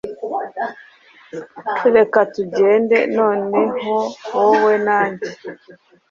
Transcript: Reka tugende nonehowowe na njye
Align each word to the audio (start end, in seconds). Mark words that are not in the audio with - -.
Reka 1.95 2.19
tugende 2.33 2.97
nonehowowe 3.15 4.73
na 4.85 4.99
njye 5.09 5.31